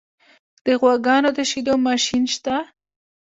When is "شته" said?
2.33-2.55